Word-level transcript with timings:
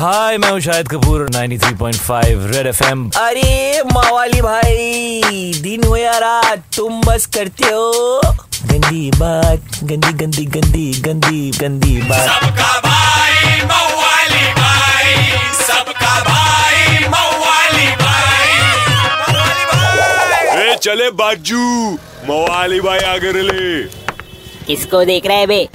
हाय 0.00 0.36
मैं 0.38 0.50
हूँ 0.50 0.60
Shahid 0.60 0.88
Kapoor 0.88 1.28
93.5 1.30 2.44
red 2.54 2.66
FM 2.66 3.00
अरे 3.20 3.82
मवाली 3.86 4.40
भाई 4.42 5.52
दिन 5.62 5.84
हो 5.84 5.96
या 5.96 6.16
रात 6.18 6.62
तुम 6.76 7.00
बस 7.06 7.26
करते 7.34 7.64
हो। 7.64 8.20
गंदी 8.70 9.10
बात 9.16 9.78
गंदी 9.90 10.12
गंदी 10.22 10.44
गंदी 10.54 10.92
गंदी 11.06 11.50
गंदी 11.60 11.96
बात। 12.08 12.28
सबका 12.30 12.70
भाई 12.86 13.60
मवाली 13.64 14.46
भाई 14.60 15.14
सबका 15.60 16.14
भाई 16.30 16.98
मवाली 17.08 17.90
भाई। 18.02 18.58
ए 20.66 20.76
चले 20.82 21.10
बाजू 21.22 21.62
मवाली 22.30 22.80
भाई 22.80 22.98
आगे 23.14 23.32
ले 23.42 23.82
किसको 24.66 25.04
देख 25.04 25.26
रहे 25.26 25.36
हैं 25.36 25.48
बे? 25.48 25.68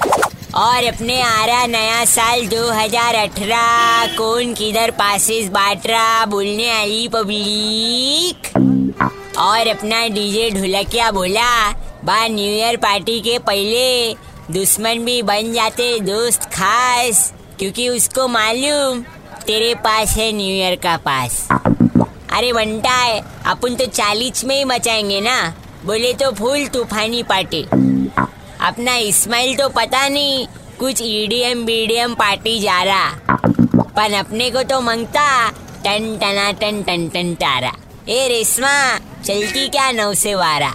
और 0.57 0.83
अपने 0.85 1.21
आ 1.21 1.45
रहा 1.45 1.65
नया 1.67 2.03
साल 2.05 2.45
2018 2.47 4.15
कौन 4.17 4.53
किधर 4.53 4.91
पासिस 4.91 5.47
बांट 5.49 5.87
रहा, 5.87 6.25
बोलने 6.25 6.69
आई 6.69 7.07
पब्लिक। 7.13 8.47
और 9.37 9.67
अपना 9.67 10.07
डीजे 10.07 10.49
ढोलकिया 10.51 11.09
बोला 11.11 11.71
बा 12.05 12.27
न्यू 12.27 12.45
ईयर 12.45 12.77
पार्टी 12.77 13.19
के 13.21 13.37
पहले 13.39 14.13
दुश्मन 14.53 15.03
भी 15.05 15.21
बन 15.21 15.51
जाते, 15.53 15.99
दोस्त 15.99 16.43
खास, 16.53 17.31
क्योंकि 17.59 17.89
उसको 17.89 18.27
मालूम 18.27 19.01
तेरे 19.47 19.73
पास 19.75 20.15
है 20.17 20.31
न्यू 20.31 20.55
ईयर 20.55 20.75
का 20.83 20.97
पास। 21.05 21.47
अरे 21.51 22.53
बंटा 22.53 22.93
है 22.93 23.19
अपन 23.45 23.75
तो 23.75 23.85
चालीस 23.87 24.45
में 24.45 24.55
ही 24.57 24.63
मचाएँगे 24.65 25.19
ना, 25.21 25.37
बोले 25.85 26.13
तो 26.13 26.31
फुल 26.31 26.65
तूफानी 26.67 27.23
पार्टी। 27.23 27.65
अपना 28.65 28.95
इस्माइल 28.97 29.55
तो 29.55 29.67
पता 29.69 30.07
नहीं, 30.07 30.45
कुछ 30.79 31.01
ईडीएम 31.01 31.65
बीडीएम 31.65 32.13
पार्टी 32.13 32.59
जा 32.59 32.81
रहा। 32.83 33.35
पर 33.95 34.13
अपने 34.13 34.49
को 34.51 34.63
तो 34.63 34.79
मंगता, 34.81 35.49
टन, 35.83 36.17
टना, 36.21 36.51
टन 36.51 36.81
टन 36.83 37.07
टन, 37.09 37.33
टारा। 37.35 37.71
ए, 38.09 38.27
रेशमा, 38.27 38.97
चलती 39.25 39.67
क्या 39.67 39.91
नौ 39.91 40.13
से 40.13 40.35
वारा 40.35 40.69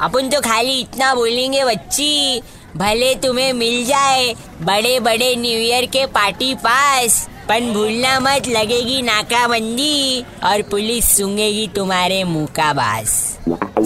अपन 0.00 0.28
तो 0.28 0.40
खाली 0.40 0.78
इतना 0.80 1.14
बोलेंगे, 1.14 1.64
बच्ची, 1.64 2.42
भले 2.76 3.14
तुम्हें 3.14 3.52
मिल 3.52 3.84
जाए 3.84 4.34
बड़े 4.62 4.98
बड़े 5.00 5.34
न्यू 5.36 5.58
ईयर 5.58 5.86
के 5.86 6.04
पार्टी 6.08 6.54
पास। 6.56 7.28
पन 7.48 7.72
भूलना 7.72 8.20
मत 8.20 8.48
लगेगी 8.48 9.02
नाकाबंदी 9.02 10.24
और 10.44 10.62
पुलिस 10.62 11.16
सूंघेगी 11.16 11.70
तुम्हारे 11.76 12.24
मुँह 12.24 12.46
का 12.46 12.72
बास 12.72 13.38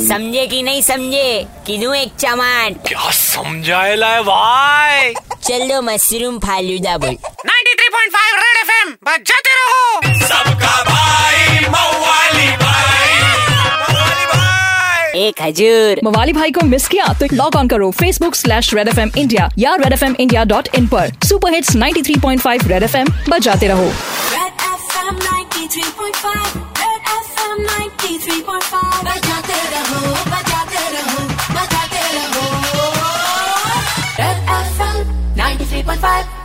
समझे 0.09 0.47
कि 0.47 0.63
नहीं 0.63 0.83
समझे? 0.83 1.47
कि 1.67 1.79
किनू 1.79 1.95
एक 1.95 2.13
चमान 2.19 2.75
क्या 2.75 3.11
समझाए 3.11 3.97
लाए 3.97 4.21
भाई? 4.23 5.15
चलो 5.45 5.83
मशरूम 5.83 6.39
फालूदा 6.39 6.99
बोल। 6.99 7.17
93.5 7.47 8.37
रेड 8.37 8.57
एफएम 8.57 8.91
बजाते 9.05 9.51
रहो। 9.51 10.01
सबका 10.27 10.83
भाई 10.85 11.22
एक 15.17 15.43
हजूर 15.43 16.01
मवाली 16.05 16.33
भाई 16.33 16.51
को 16.51 16.67
मिस 16.67 16.87
किया 16.89 17.07
तो 17.21 17.27
लॉग 17.33 17.57
ऑन 17.57 17.69
करो 17.69 17.91
Facebook 17.91 18.35
slash 18.35 18.73
red 18.75 18.89
FM 18.89 19.01
India 19.01 19.11
India 19.19 19.49
या 19.59 19.75
red 19.75 19.93
FM 19.93 20.05
India 20.05 20.17
dot 20.21 20.45
in 20.45 20.69
इन 20.75 20.87
पर। 20.87 21.13
सुपर 21.29 21.55
हिट्स 21.55 21.77
93.5 21.77 22.67
रेड 22.67 22.83
एफ़ 22.83 22.97
एम 22.97 23.07
बजाते 23.29 23.69
रहो। 23.69 23.87
Red 24.33 24.55
FM 24.69 25.15
93.5 25.23 26.57
Red 26.83 27.03
FM 27.17 27.57
93.5 27.71 28.85
बजाते 29.07 29.59
रहो 29.73 30.15
बजाते 30.35 30.83
रहो 30.97 31.27
बजाते 31.57 32.03
रहो। 32.19 32.47
Red 34.21 34.39
FM 34.61 34.97
93.5 35.43 36.42